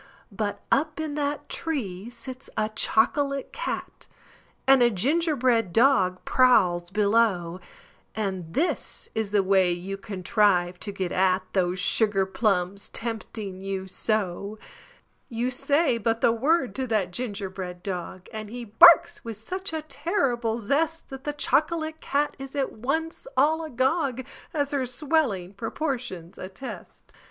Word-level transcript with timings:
But 0.31 0.63
up 0.71 0.99
in 0.99 1.13
that 1.13 1.47
tree 1.47 2.09
sits 2.09 2.49
a 2.57 2.69
chocolate 2.69 3.53
cat, 3.53 4.07
And 4.65 4.81
a 4.81 4.89
ginger 4.89 5.35
bread 5.35 5.71
dog 5.71 6.25
prowls 6.25 6.89
below 6.89 7.59
And 8.15 8.55
this 8.55 9.09
is 9.13 9.29
the 9.29 9.43
way 9.43 9.71
you 9.71 9.97
contrive 9.97 10.79
to 10.79 10.91
get 10.91 11.11
at 11.11 11.43
Those 11.53 11.79
sugar 11.79 12.25
plums 12.25 12.89
tempting 12.89 13.61
you 13.61 13.87
so: 13.87 14.57
You 15.29 15.51
say 15.51 15.99
but 15.99 16.21
the 16.21 16.31
word 16.31 16.73
to 16.77 16.87
that 16.87 17.11
gingerbread 17.11 17.83
dog 17.83 18.27
And 18.33 18.49
he 18.49 18.65
barks 18.65 19.23
with 19.23 19.37
such 19.37 19.71
a 19.71 19.83
terrible 19.83 20.57
zest 20.57 21.11
That 21.11 21.25
the 21.25 21.31
chocolate 21.33 22.01
cat 22.01 22.35
is 22.39 22.55
at 22.55 22.71
once 22.71 23.27
all 23.37 23.63
agog, 23.63 24.25
As 24.51 24.71
her 24.71 24.87
swelling 24.87 25.53
proportions 25.53 26.39
attest. 26.39 27.13